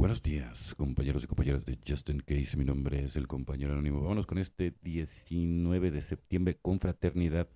[0.00, 2.56] buenos días, compañeros y compañeras de Justin Case.
[2.56, 4.00] Mi nombre es el compañero anónimo.
[4.00, 7.50] Vámonos con este 19 de septiembre con fraternidad.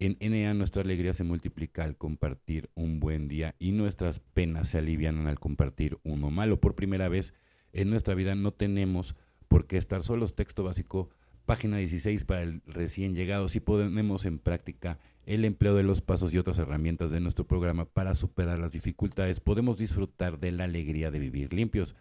[0.00, 4.78] En NA nuestra alegría se multiplica al compartir un buen día y nuestras penas se
[4.78, 6.60] alivian al compartir uno malo.
[6.60, 7.34] Por primera vez
[7.72, 9.14] en nuestra vida no tenemos
[9.46, 10.34] por qué estar solos.
[10.34, 11.10] Texto básico,
[11.46, 13.48] página 16 para el recién llegado.
[13.48, 17.86] Si ponemos en práctica el empleo de los pasos y otras herramientas de nuestro programa
[17.86, 21.94] para superar las dificultades, podemos disfrutar de la alegría de vivir limpios.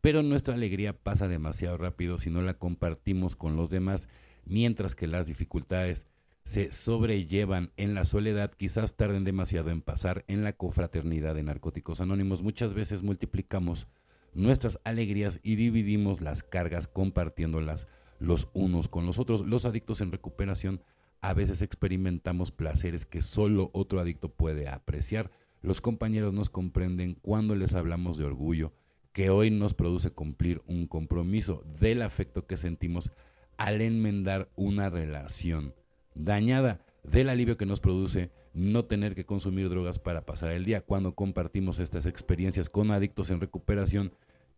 [0.00, 4.08] Pero nuestra alegría pasa demasiado rápido si no la compartimos con los demás,
[4.44, 6.06] mientras que las dificultades
[6.44, 12.00] se sobrellevan en la soledad, quizás tarden demasiado en pasar en la confraternidad de narcóticos
[12.00, 12.42] anónimos.
[12.42, 13.88] Muchas veces multiplicamos
[14.34, 19.46] nuestras alegrías y dividimos las cargas compartiéndolas los unos con los otros.
[19.46, 20.80] Los adictos en recuperación
[21.20, 25.30] a veces experimentamos placeres que solo otro adicto puede apreciar.
[25.62, 28.72] Los compañeros nos comprenden cuando les hablamos de orgullo,
[29.12, 33.10] que hoy nos produce cumplir un compromiso del afecto que sentimos
[33.56, 35.74] al enmendar una relación
[36.14, 40.80] dañada, del alivio que nos produce no tener que consumir drogas para pasar el día.
[40.80, 44.12] Cuando compartimos estas experiencias con adictos en recuperación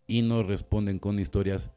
[0.07, 1.71] y nos responden con historias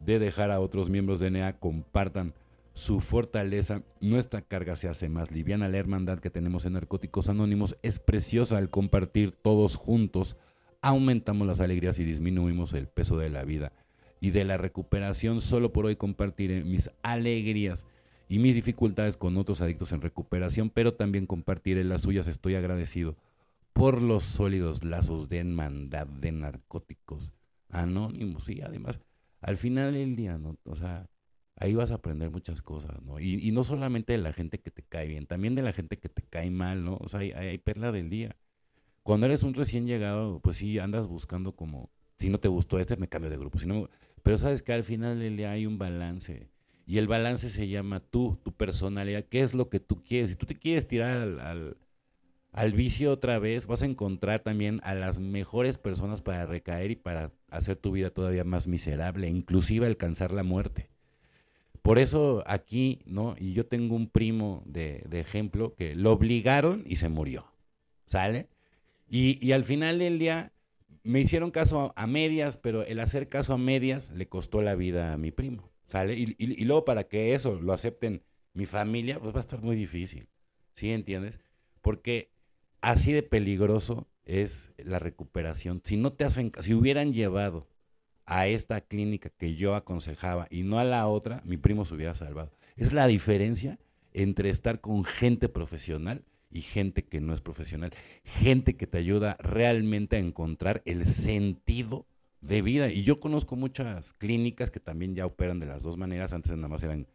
[0.00, 2.34] de dejar a otros miembros de NEA compartan
[2.74, 5.68] su fortaleza, nuestra carga se hace más liviana.
[5.68, 10.36] La hermandad que tenemos en Narcóticos Anónimos es preciosa al compartir todos juntos.
[10.82, 13.72] Aumentamos las alegrías y disminuimos el peso de la vida
[14.20, 15.40] y de la recuperación.
[15.40, 17.86] Solo por hoy compartiré mis alegrías
[18.28, 22.26] y mis dificultades con otros adictos en recuperación, pero también compartiré las suyas.
[22.26, 23.14] Estoy agradecido
[23.72, 27.32] por los sólidos lazos de hermandad de narcóticos
[27.70, 28.48] anónimos.
[28.48, 28.98] Y además,
[29.44, 30.56] al final del día, ¿no?
[30.64, 31.06] O sea,
[31.56, 33.20] ahí vas a aprender muchas cosas, ¿no?
[33.20, 36.08] Y, no solamente de la gente que te cae bien, también de la gente que
[36.08, 36.96] te cae mal, ¿no?
[37.00, 38.36] O sea, hay, perla del día.
[39.02, 42.96] Cuando eres un recién llegado, pues sí, andas buscando como, si no te gustó este,
[42.96, 43.58] me cambio de grupo.
[43.58, 43.66] Si
[44.22, 46.48] pero sabes que al final del día hay un balance.
[46.86, 50.30] Y el balance se llama tú, tu personalidad, qué es lo que tú quieres.
[50.30, 51.76] Si tú te quieres tirar al, al,
[52.54, 56.96] al vicio otra vez, vas a encontrar también a las mejores personas para recaer y
[56.96, 60.88] para hacer tu vida todavía más miserable, inclusive alcanzar la muerte.
[61.82, 63.34] Por eso aquí, ¿no?
[63.40, 67.52] Y yo tengo un primo de, ejemplo que lo obligaron y se murió.
[68.06, 68.48] ¿Sale?
[69.08, 70.52] Y, al final del día
[71.02, 75.12] me hicieron caso a, medias, pero el hacer caso a medias le costó la vida
[75.12, 75.72] a mi primo.
[75.88, 76.14] ¿Sale?
[76.14, 78.22] Y, y, luego para que eso lo acepten
[78.52, 80.28] mi familia, pues va a estar muy difícil.
[80.74, 81.40] ¿Sí entiendes?
[81.82, 82.33] Porque
[82.84, 85.80] así de peligroso es la recuperación.
[85.84, 87.66] Si no te hacen, si hubieran llevado
[88.26, 92.14] a esta clínica que yo aconsejaba y no a la otra, mi primo se hubiera
[92.14, 92.52] salvado.
[92.76, 93.78] Es la diferencia
[94.12, 97.92] entre estar con gente profesional y gente que no es profesional.
[98.22, 102.06] Gente que te ayuda realmente a encontrar el sentido
[102.40, 102.88] de vida.
[102.88, 106.32] Y yo conozco muchas clínicas que también ya operan de las dos maneras.
[106.32, 107.06] Antes nada más eran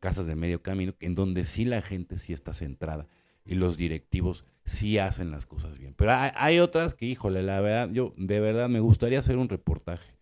[0.00, 3.08] casas de medio camino, en donde sí la gente sí está centrada
[3.46, 5.94] y los directivos sí hacen las cosas bien.
[5.96, 10.16] Pero hay, otras que, híjole, la verdad, yo de verdad me gustaría hacer un reportaje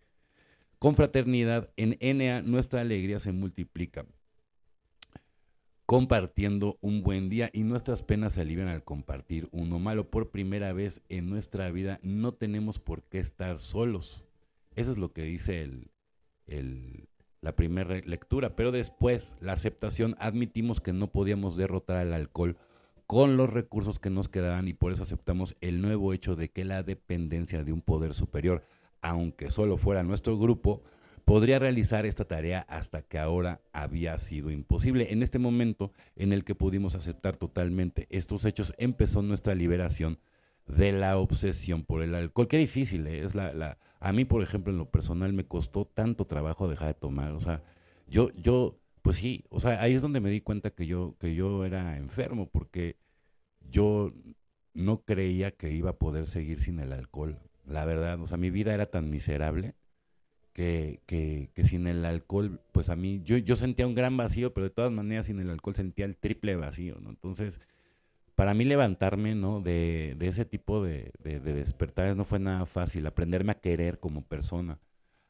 [0.79, 4.05] con fraternidad, en NA nuestra alegría se multiplica,
[5.87, 10.11] compartiendo un buen día y nuestras penas se alivian al compartir uno malo.
[10.11, 14.25] Por primera vez en nuestra vida no tenemos por qué estar solos.
[14.75, 15.63] Eso es lo que dice
[16.45, 17.07] el,
[17.41, 18.55] la primera lectura.
[18.55, 22.57] Pero después, la aceptación, admitimos que no podíamos derrotar al alcohol
[23.07, 26.65] con los recursos que nos quedaban y por eso aceptamos el nuevo hecho de que
[26.65, 28.63] la dependencia de un poder superior
[29.05, 30.81] aunque solo fuera nuestro grupo,
[31.25, 35.13] podría realizar esta tarea hasta que ahora había sido imposible.
[35.13, 40.17] En este momento en el que pudimos aceptar totalmente estos hechos, empezó nuestra liberación
[40.65, 42.47] de la obsesión por el alcohol.
[42.47, 43.23] Qué difícil ¿eh?
[43.23, 46.87] es la, la, a mí, por ejemplo, en lo personal me costó tanto trabajo dejar
[46.87, 47.33] de tomar.
[47.33, 47.63] O sea,
[48.07, 51.35] yo, yo, pues sí, o sea, ahí es donde me di cuenta que yo, que
[51.35, 52.97] yo era enfermo, porque
[53.69, 54.11] yo
[54.73, 58.19] no creía que iba a poder seguir sin el alcohol la verdad.
[58.19, 59.75] O sea, mi vida era tan miserable
[60.53, 64.53] que, que, que, sin el alcohol, pues a mí, yo, yo sentía un gran vacío,
[64.53, 67.11] pero de todas maneras sin el alcohol sentía el triple vacío, ¿no?
[67.11, 67.59] Entonces,
[68.35, 69.61] para mí levantarme, ¿no?
[69.61, 73.05] De, de ese tipo de, de, de despertares no fue nada fácil.
[73.05, 74.79] Aprenderme a querer como persona,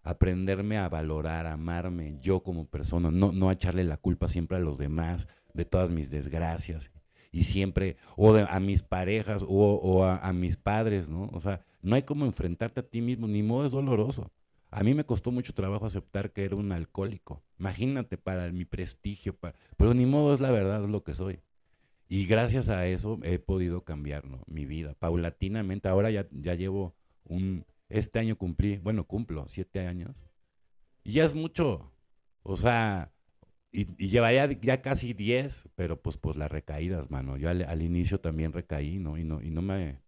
[0.06, 4.56] aprenderme a valorar, a amarme yo como persona, no, no a echarle la culpa siempre
[4.56, 6.92] a los demás de todas mis desgracias
[7.32, 11.30] y siempre, o a mis parejas, o, o a, mis padres, ¿no?
[11.34, 14.32] O sea, no hay como enfrentarte a ti mismo, ni modo es doloroso.
[14.72, 17.44] A mí me costó mucho trabajo aceptar que era un alcohólico.
[17.60, 19.36] Imagínate para mi prestigio,
[19.76, 21.42] pero ni modo es la verdad, es lo que soy.
[22.08, 25.90] Y gracias a eso he podido cambiar mi vida paulatinamente.
[25.90, 30.26] Ahora ya, ya llevo un Este año cumplí, bueno, cumplo siete años.
[31.04, 31.92] Y ya es mucho.
[32.44, 33.12] O sea,
[33.72, 37.38] y, y llevaría ya casi diez, pero pues, pues las recaídas, mano.
[37.38, 39.18] Yo al, inicio también recaí, ¿no?
[39.18, 40.00] Y no, y no me,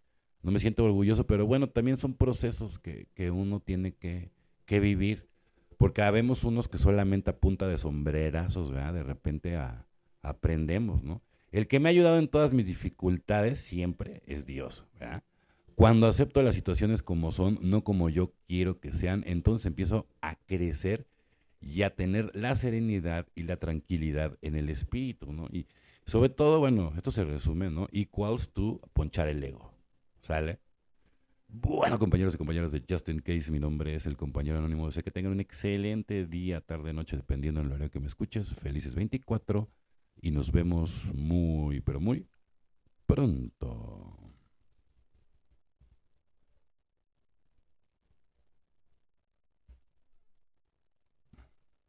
[0.42, 4.32] no me siento orgulloso, pero bueno, también son procesos que, que uno tiene que,
[4.66, 5.28] que vivir.
[5.78, 8.94] Porque habemos unos que solamente a punta de sombrerazos, ¿verdad?
[8.94, 9.60] De repente
[10.22, 11.22] aprendemos, ¿no?
[11.52, 15.24] El que me ha ayudado en todas mis dificultades siempre es Dios, ¿verdad?
[15.78, 20.34] Cuando acepto las situaciones como son, no como yo quiero que sean, entonces empiezo a
[20.48, 21.06] crecer
[21.62, 25.46] y a tener la serenidad y la tranquilidad en el espíritu, ¿no?
[25.52, 25.68] Y
[26.08, 27.88] sobre todo, bueno, esto se resume, ¿no?
[27.92, 29.72] Equals to ponchar el ego,
[30.20, 30.62] ¿sale?
[31.48, 34.90] Bueno, compañeros y compañeras de Justin Case, mi nombre es el compañero anónimo.
[34.90, 38.52] Sé que tengan un excelente día, tarde, noche, dependiendo del horario que me escuches.
[38.52, 39.70] Felices 24
[40.24, 42.26] y nos vemos muy, pero muy
[43.06, 44.27] pronto.